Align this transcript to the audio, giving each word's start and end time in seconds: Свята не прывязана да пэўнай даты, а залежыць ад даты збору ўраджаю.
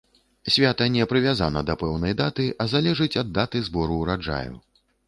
Свята 0.53 0.87
не 0.95 1.05
прывязана 1.11 1.63
да 1.69 1.77
пэўнай 1.83 2.17
даты, 2.25 2.49
а 2.65 2.69
залежыць 2.75 3.13
ад 3.25 3.33
даты 3.41 3.67
збору 3.71 4.05
ўраджаю. 4.05 4.53